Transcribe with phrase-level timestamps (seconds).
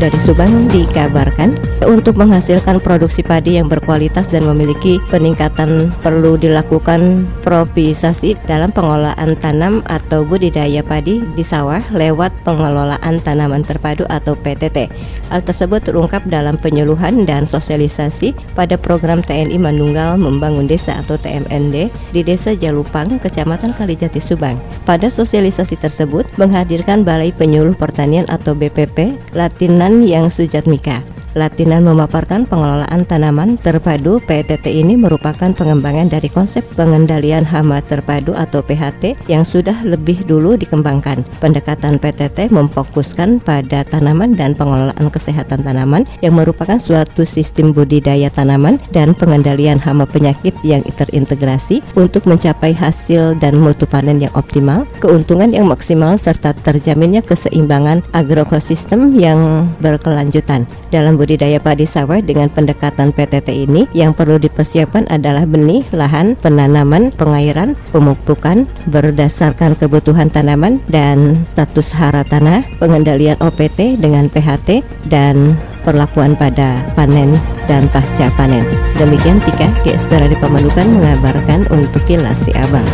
[0.00, 1.52] Dari Subang dikabarkan
[1.84, 9.84] untuk menghasilkan produksi padi yang berkualitas dan memiliki peningkatan perlu dilakukan provisasi dalam pengelolaan tanam
[9.84, 14.88] atau budidaya padi di sawah lewat pengelolaan tanaman terpadu atau PTT.
[15.28, 21.92] Hal tersebut terungkap dalam penyuluhan dan sosialisasi pada program TNI Manunggal Membangun Desa atau TMND
[22.16, 24.56] di Desa Jalupang, Kecamatan Kalijati, Subang.
[24.88, 31.02] Pada sosialisasi tersebut menghadirkan Balai Penyuluh Pertanian atau BPP, Latinan yang Sujat Mika.
[31.38, 38.66] Latinan memaparkan pengelolaan tanaman terpadu PTT ini merupakan pengembangan dari konsep pengendalian hama terpadu atau
[38.66, 41.22] PHT yang sudah lebih dulu dikembangkan.
[41.38, 48.82] Pendekatan PTT memfokuskan pada tanaman dan pengelolaan kesehatan tanaman yang merupakan suatu sistem budidaya tanaman
[48.90, 55.54] dan pengendalian hama penyakit yang terintegrasi untuk mencapai hasil dan mutu panen yang optimal, keuntungan
[55.54, 60.66] yang maksimal serta terjaminnya keseimbangan agrokosistem yang berkelanjutan.
[60.90, 67.12] Dalam budidaya padi sawit dengan pendekatan PTT ini yang perlu dipersiapkan adalah benih, lahan, penanaman,
[67.12, 74.80] pengairan, pemupukan berdasarkan kebutuhan tanaman dan status hara tanah, pengendalian OPT dengan PHT
[75.12, 77.36] dan perlakuan pada panen
[77.68, 78.64] dan pasca panen.
[78.96, 82.88] Demikian Tika GSP Radio Pamanukan mengabarkan untuk Kilas Si Abang.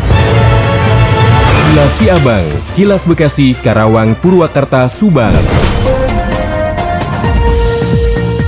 [1.66, 5.34] Kilas Si Abang, Kilas Bekasi, Karawang, Purwakarta, Subang.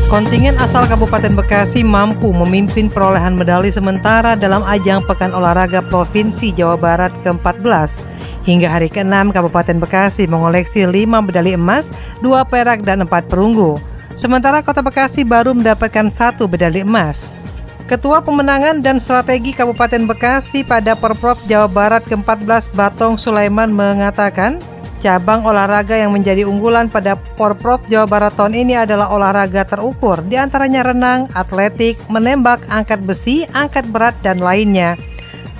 [0.09, 6.81] Kontingen asal Kabupaten Bekasi mampu memimpin perolehan medali sementara dalam ajang Pekan Olahraga Provinsi Jawa
[6.81, 8.01] Barat ke-14.
[8.48, 11.92] Hingga hari ke-6, Kabupaten Bekasi mengoleksi 5 medali emas,
[12.25, 13.77] 2 perak, dan 4 perunggu.
[14.17, 17.36] Sementara Kota Bekasi baru mendapatkan satu medali emas.
[17.84, 24.56] Ketua Pemenangan dan Strategi Kabupaten Bekasi pada Perprov Jawa Barat ke-14 Batong Sulaiman mengatakan,
[24.99, 30.35] Cabang olahraga yang menjadi unggulan pada Porprov Jawa Barat tahun ini adalah olahraga terukur, di
[30.35, 34.98] antaranya renang, atletik, menembak, angkat besi, angkat berat, dan lainnya.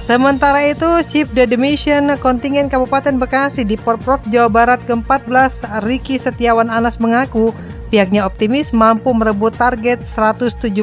[0.03, 6.67] Sementara itu, Chief The Demission kontingen Kabupaten Bekasi di Porprov Jawa Barat ke-14, Riki Setiawan
[6.67, 7.55] Anas mengaku
[7.95, 10.83] pihaknya optimis mampu merebut target 179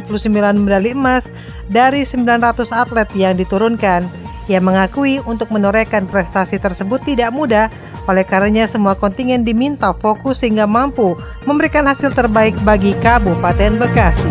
[0.55, 1.27] medali emas
[1.67, 4.07] dari 900 atlet yang diturunkan.
[4.45, 7.67] Ia mengakui untuk menorehkan prestasi tersebut tidak mudah
[8.05, 14.29] oleh karenanya semua kontingen diminta fokus sehingga mampu memberikan hasil terbaik bagi Kabupaten Bekasi.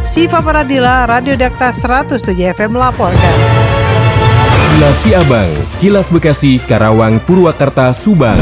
[0.00, 3.36] Siva Paradila, Radio Dakta 107 FM melaporkan.
[4.70, 8.40] Kilas Siabang, Kilas Bekasi, Karawang, Purwakarta, Subang.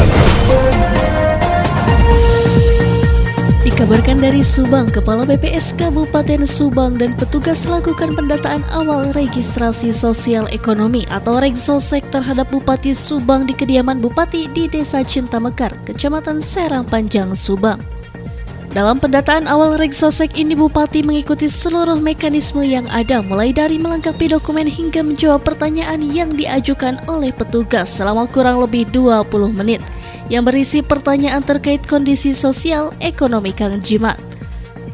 [3.79, 11.07] Dikabarkan dari Subang, Kepala BPS Kabupaten Subang dan petugas lakukan pendataan awal registrasi sosial ekonomi
[11.07, 17.31] atau Regsosek terhadap Bupati Subang di kediaman Bupati di Desa Cinta Mekar, Kecamatan Serang Panjang,
[17.31, 17.79] Subang.
[18.75, 24.67] Dalam pendataan awal Regsosek ini Bupati mengikuti seluruh mekanisme yang ada mulai dari melengkapi dokumen
[24.67, 29.79] hingga menjawab pertanyaan yang diajukan oleh petugas selama kurang lebih 20 menit
[30.27, 34.19] yang berisi pertanyaan terkait kondisi sosial ekonomi Kang Jimat.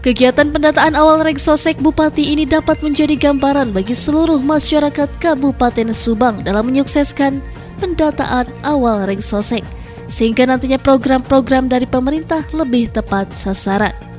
[0.05, 6.69] Kegiatan pendataan awal Regsosek Bupati ini dapat menjadi gambaran bagi seluruh masyarakat Kabupaten Subang dalam
[6.69, 7.41] menyukseskan
[7.81, 9.65] pendataan awal Regsosek,
[10.05, 14.14] sehingga nantinya program-program dari pemerintah lebih tepat sasaran.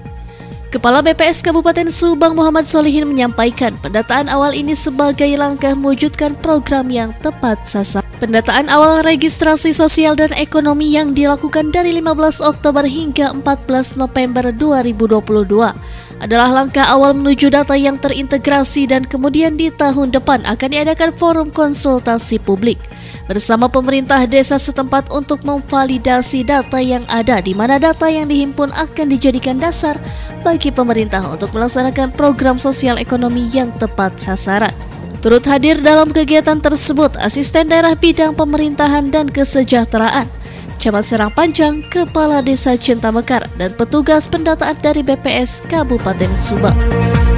[0.66, 7.14] Kepala BPS Kabupaten Subang Muhammad Solihin menyampaikan pendataan awal ini sebagai langkah mewujudkan program yang
[7.22, 8.02] tepat sasaran.
[8.18, 15.70] Pendataan awal registrasi sosial dan ekonomi yang dilakukan dari 15 Oktober hingga 14 November 2022
[16.18, 21.48] adalah langkah awal menuju data yang terintegrasi dan kemudian di tahun depan akan diadakan forum
[21.54, 22.82] konsultasi publik
[23.26, 29.06] bersama pemerintah desa setempat untuk memvalidasi data yang ada di mana data yang dihimpun akan
[29.10, 29.98] dijadikan dasar
[30.46, 34.72] bagi pemerintah untuk melaksanakan program sosial ekonomi yang tepat sasaran.
[35.18, 40.30] Turut hadir dalam kegiatan tersebut asisten daerah bidang pemerintahan dan kesejahteraan,
[40.78, 46.78] Camat Serang Panjang, Kepala Desa Cinta Mekar, dan petugas pendataan dari BPS Kabupaten Subang.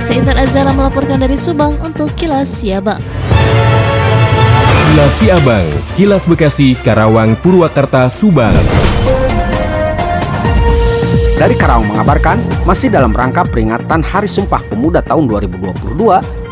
[0.05, 3.01] Saya Azara melaporkan dari Subang untuk Kilas Siabang.
[4.89, 8.57] Kilas Siabang, Kilas Bekasi, Karawang, Purwakarta, Subang.
[11.37, 15.93] Dari Karawang mengabarkan, masih dalam rangka peringatan Hari Sumpah Pemuda tahun 2022,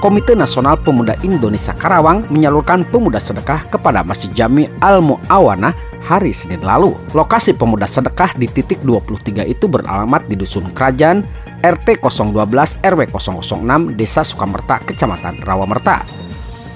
[0.05, 5.73] Komite Nasional Pemuda Indonesia Karawang menyalurkan pemuda sedekah kepada Masjid Jami Al Muawana
[6.05, 6.93] hari Senin lalu.
[7.17, 11.25] Lokasi pemuda sedekah di titik 23 itu beralamat di Dusun Kerajaan,
[11.65, 16.26] RT 012 RW 006 Desa Sukamerta, Kecamatan Rawamerta.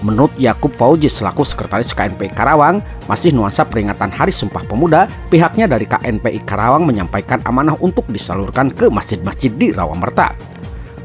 [0.01, 5.85] Menurut Yakub Fauji selaku Sekretaris KNPI Karawang, masih nuansa peringatan Hari Sumpah Pemuda, pihaknya dari
[5.85, 10.33] KNPI Karawang menyampaikan amanah untuk disalurkan ke masjid-masjid di Rawamerta.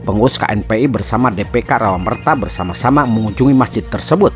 [0.08, 4.32] Pengurus KNPI bersama DPK Rawamerta bersama-sama mengunjungi masjid tersebut.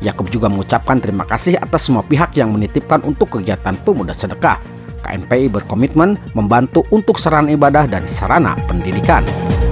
[0.00, 4.58] Yakub juga mengucapkan terima kasih atas semua pihak yang menitipkan untuk kegiatan pemuda sedekah.
[5.04, 9.22] KNPI berkomitmen membantu untuk sarana ibadah dan sarana pendidikan.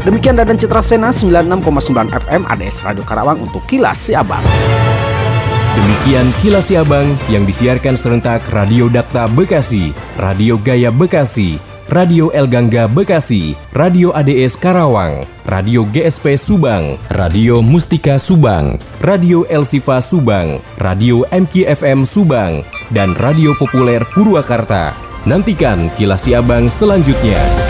[0.07, 4.47] Demikian Dadan Citra Sena 96,9 FM ADS Radio Karawang untuk Kilas Siabang.
[5.75, 11.59] Demikian Kilas Siabang yang disiarkan serentak Radio Dakta Bekasi, Radio Gaya Bekasi,
[11.91, 19.65] Radio El Gangga Bekasi, Radio ADS Karawang, Radio GSP Subang, Radio Mustika Subang, Radio El
[19.65, 22.63] Sifa Subang, Radio MKFM Subang,
[22.95, 24.95] dan Radio Populer Purwakarta.
[25.27, 27.68] Nantikan kilas Siabang selanjutnya.